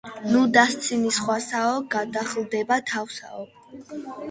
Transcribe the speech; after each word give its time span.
ნუ 0.29 0.39
დასცინი 0.53 1.11
სხვასაო 1.17 1.77
გადახლდება 1.97 2.81
თავსაო 2.95 3.47